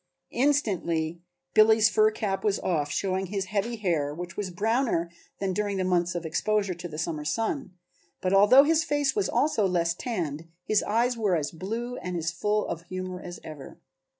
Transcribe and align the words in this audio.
Instantly 0.33 1.21
Billy's 1.53 1.87
fur 1.87 2.09
cap 2.09 2.43
was 2.43 2.57
off, 2.61 2.89
showing 2.89 3.27
his 3.27 3.45
heavy 3.53 3.75
hair, 3.75 4.15
which 4.15 4.35
was 4.35 4.49
browner 4.49 5.11
than 5.37 5.53
during 5.53 5.77
the 5.77 5.83
months 5.83 6.15
of 6.15 6.25
exposure 6.25 6.73
to 6.73 6.87
the 6.87 6.97
summer 6.97 7.23
sun, 7.23 7.75
but 8.19 8.33
although 8.33 8.63
his 8.63 8.83
face 8.83 9.15
was 9.15 9.29
also 9.29 9.67
less 9.67 9.93
tanned, 9.93 10.47
his 10.63 10.81
eyes 10.81 11.17
were 11.17 11.35
as 11.35 11.51
blue 11.51 11.97
and 11.97 12.17
as 12.17 12.31
full 12.31 12.65
of 12.65 12.81
humor 12.87 13.21
as 13.21 13.39
ever. 13.43 13.79